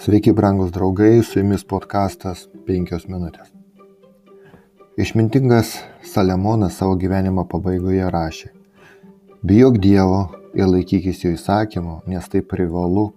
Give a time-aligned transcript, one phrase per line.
[0.00, 3.50] Sveiki, brangus draugai, su jumis podkastas 5 minutės.
[4.96, 5.74] Išmintingas
[6.08, 8.48] Saliamonas savo gyvenimo pabaigoje rašė:
[9.44, 10.22] Bijok Dievo
[10.56, 13.10] ir laikykis jo įsakymų, nes tai privalu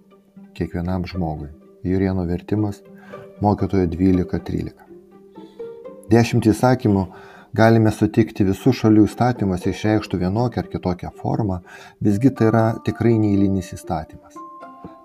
[0.59, 1.53] kiekvienam žmogui.
[1.87, 2.83] Jurieno vertimas
[3.39, 4.75] mokytojo 12.13.
[6.11, 7.07] Dešimt įsakymų
[7.55, 11.63] galime sutikti visų šalių įstatymas išreikštų vienokią ar kitokią formą,
[12.03, 14.35] visgi tai yra tikrai neįlinis įstatymas.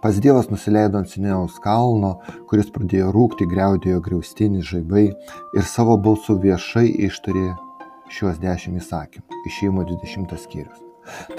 [0.02, 2.12] Pas Dievas nusileido ant Sinėjaus kalno,
[2.50, 7.48] kuris pradėjo rūkti, greudėjo griaustinis žaibai ir savo balsu viešai ištarė
[8.14, 9.40] šiuos dešimt įsakymų.
[9.50, 10.84] Išėjimo 20 skyrius.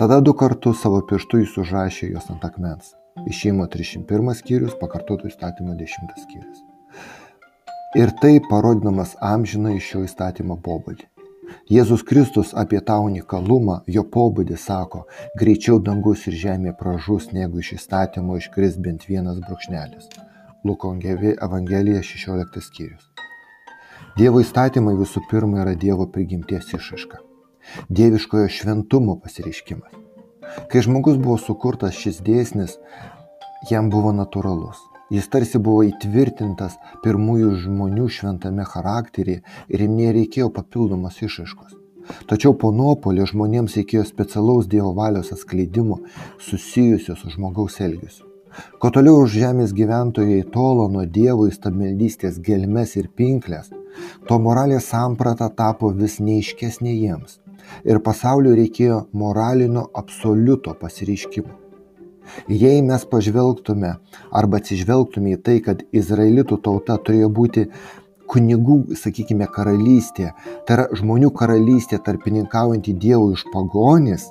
[0.02, 2.98] Tada du kartus savo pirštų jis užrašė juos ant akmens.
[3.32, 6.60] Išėjimo 301 skyrius, pakartotų įstatymo 10 skyrius.
[7.96, 11.07] Ir tai parodydamas amžiną iš šio įstatymo pobūdį.
[11.70, 15.05] Jėzus Kristus apie tą unikalumą, jo pobūdį sako,
[15.40, 20.10] greičiau dangus ir žemė pražus, negu iš įstatymo iškris bent vienas brūkšnelis.
[20.63, 23.07] Luko Evangelija 16 skyrius.
[24.18, 27.21] Dievo įstatymai visų pirma yra Dievo prigimties išaiška.
[27.90, 29.93] Dieviškojo šventumo pasireiškimas.
[30.71, 32.77] Kai žmogus buvo sukurtas šis dėsnis,
[33.70, 34.82] jam buvo natūralus.
[35.10, 39.41] Jis tarsi buvo įtvirtintas pirmųjų žmonių šventame charakteryje
[39.74, 41.76] ir jam nereikėjo papildomos išaiškos.
[42.29, 45.99] Tačiau po nuopolio žmonėms reikėjo specialaus Dievo valios atskleidimo
[46.41, 48.26] susijusio su žmogaus elgesiu.
[48.82, 53.70] Kuo toliau už žemės gyventojai tolo nuo Dievo įstabmeldystės gelmes ir pinklės,
[54.27, 57.40] to moralės samprata tapo vis neiškesnė jiems
[57.85, 61.68] ir pasauliu reikėjo moralinio absoliuto pasireiškimo.
[62.48, 63.96] Jei mes pažvelgtume
[64.35, 67.66] arba atsižvelgtume į tai, kad izraelitų tauta turėjo būti
[68.30, 70.34] kunigų, sakykime, karalystė,
[70.66, 74.30] tai yra žmonių karalystė tarpininkaujantį Dievų iš pagonės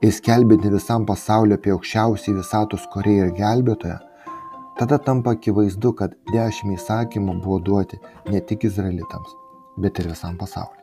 [0.00, 3.98] ir skelbinti visam pasauliu apie aukščiausiai visatos korėją ir gelbėtoją,
[4.80, 8.00] tada tampa akivaizdu, kad dešimt įsakymų buvo duoti
[8.30, 9.34] ne tik izraelitams,
[9.76, 10.79] bet ir visam pasauliu.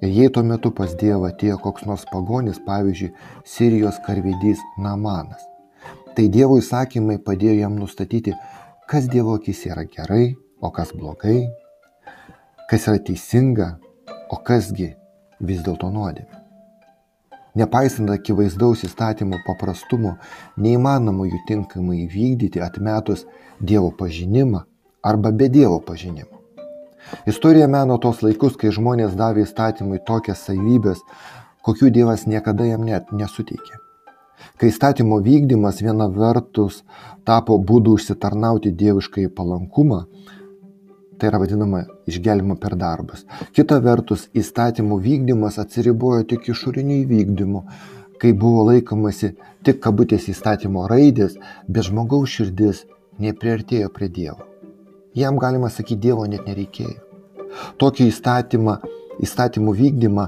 [0.00, 3.10] Ir jei tuo metu pas Dievą atėjo koks nors pagonis, pavyzdžiui,
[3.44, 5.44] Sirijos karvedys Namanas,
[6.16, 8.32] tai Dievo įsakymai padėjo jam nustatyti,
[8.88, 11.50] kas Dievo akis yra gerai, o kas blogai,
[12.72, 13.74] kas yra teisinga,
[14.32, 14.94] o kasgi
[15.40, 16.40] vis dėlto nuodėmė.
[17.60, 20.16] Nepaisant akivaizdaus įstatymų paprastumo,
[20.56, 23.26] neįmanoma jų tinkamai įvykdyti atmetus
[23.60, 24.64] Dievo pažinimą
[25.04, 26.39] arba be Dievo pažinimo.
[27.26, 31.04] Istorija meno tos laikus, kai žmonės davė įstatymui tokias savybės,
[31.66, 33.80] kokių Dievas niekada jam net nesuteikė.
[34.60, 36.82] Kai įstatymo vykdymas viena vertus
[37.28, 40.04] tapo būdų užsitarnauti dieviškai palankumą,
[41.20, 43.26] tai yra vadinama išgelbimo per darbus.
[43.56, 47.64] Kita vertus, įstatymų vykdymas atsiribojo tik išoriniu įvykdymu,
[48.20, 49.34] kai buvo laikomasi
[49.64, 51.36] tik kabutės įstatymo raidės,
[51.68, 52.86] bet žmogaus širdis
[53.20, 54.49] nepriartėjo prie Dievo.
[55.14, 56.98] Jam galima sakyti, Dievo net nereikėjo.
[57.82, 58.76] Tokį įstatymą,
[59.24, 60.26] įstatymų vykdymą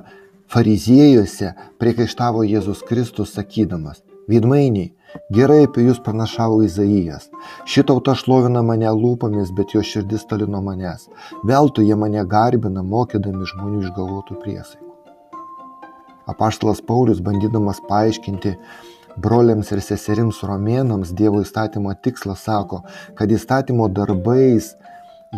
[0.53, 4.92] fariziejuose priekaištavo Jėzus Kristus sakydamas, Vidmainiai,
[5.34, 7.26] gerai apie jūs pranašavo Izaijas.
[7.66, 11.09] Šitauta šlovina mane lūpomis, bet jo širdis toli nuo manęs.
[11.48, 14.91] Veltui jie mane garbina, mokydami žmonių išgalvotų priesaikų.
[16.31, 18.54] Apaštalas Paulius, bandydamas paaiškinti
[19.17, 22.83] broliams ir seserims romėnams Dievo įstatymo tikslas sako,
[23.19, 24.73] kad įstatymo darbais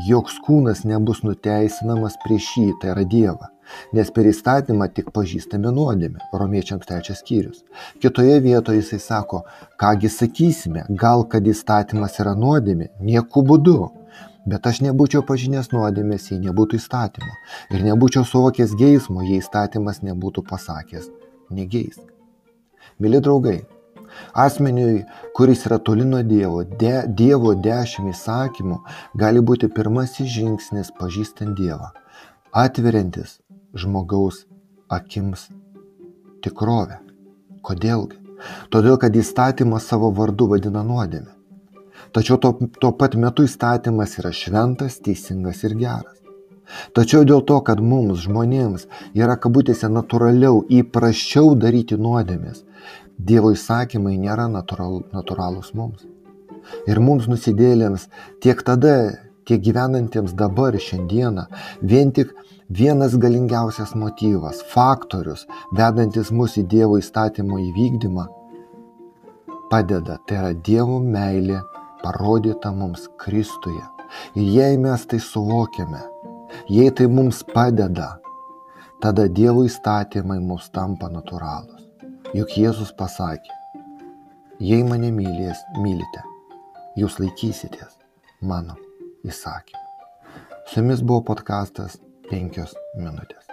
[0.08, 3.50] joks kūnas nebus nuteisinamas prieš jį, tai yra Dievą,
[3.94, 7.62] nes per įstatymą tik pažįstame nuodėmę, romiečiams trečias skyrius.
[8.02, 9.44] Kitoje vietoje jisai sako,
[9.80, 13.92] kągi sakysime, gal kad įstatymas yra nuodėmė, nieku būdu.
[14.44, 17.32] Bet aš nebūčiau pažinęs nuodėmės, jei nebūtų įstatymo.
[17.72, 21.08] Ir nebūčiau suvokęs geismo, jei įstatymas nebūtų pasakęs
[21.54, 22.13] negeisk.
[23.02, 23.58] Mili draugai,
[24.44, 25.04] asmeniui,
[25.36, 28.80] kuris yra toli nuo Dievo, de, Dievo dešimt įsakymų
[29.20, 31.90] gali būti pirmasis žingsnis pažįstant Dievą,
[32.64, 33.38] atveriantis
[33.74, 34.44] žmogaus
[34.92, 35.48] akims
[36.44, 37.00] tikrovę.
[37.64, 38.20] Kodėlgi?
[38.70, 41.32] Todėl, kad įstatymas savo vardu vadina nuodėmę.
[42.14, 46.23] Tačiau tuo, tuo pat metu įstatymas yra šventas, teisingas ir geras.
[46.96, 52.64] Tačiau dėl to, kad mums, žmonėms, yra kabutėse natūraliau, įprasčiau daryti nuodėmės,
[53.14, 56.02] Dievo įsakymai nėra natūral, natūralūs mums.
[56.90, 58.08] Ir mums nusidėlėms
[58.42, 58.94] tiek tada,
[59.46, 61.44] tiek gyvenantiems dabar, šiandieną,
[61.82, 62.32] vien tik
[62.68, 68.26] vienas galingiausias motyvas, faktorius, vedantis mus į Dievo įstatymo įvykdymą,
[69.70, 71.60] padeda, tai yra Dievo meilė
[72.02, 73.84] parodyta mums Kristuje.
[74.38, 76.02] Ir jei mes tai suvokiame,
[76.68, 78.14] Jei tai mums padeda,
[79.00, 81.84] tada Dievo įstatymai mums tampa natūralūs.
[82.34, 83.52] Juk Jėzus pasakė,
[84.58, 86.24] jei mane mylės, mylite,
[86.98, 87.98] jūs laikysitės
[88.40, 88.78] mano
[89.24, 89.82] įsakymų.
[90.66, 91.98] Su jumis buvo podkastas
[92.30, 92.64] 5
[92.96, 93.44] minutės.